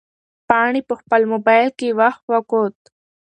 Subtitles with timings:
[0.47, 2.77] پاڼې په خپل موبایل کې وخت وکوت.